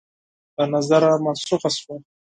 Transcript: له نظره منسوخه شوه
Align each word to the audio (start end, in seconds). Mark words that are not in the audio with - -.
له 0.57 0.63
نظره 0.73 1.11
منسوخه 1.25 1.69
شوه 1.77 1.95